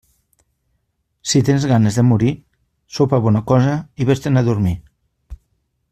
Si 1.33 1.41
tens 1.49 1.67
ganes 1.73 1.99
de 2.01 2.05
morir, 2.13 2.31
sopa 2.97 3.21
bona 3.27 3.45
cosa 3.53 3.77
i 4.05 4.09
vés-te'n 4.11 4.43
a 4.43 4.47
dormir. 4.49 4.77